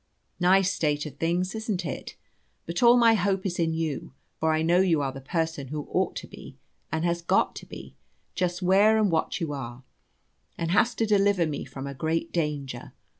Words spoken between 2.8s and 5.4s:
all my hope is in you. For I know you are the